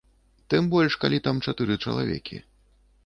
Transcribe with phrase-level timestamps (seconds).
[0.53, 2.41] Тым больш, калі там чатыры чалавекі.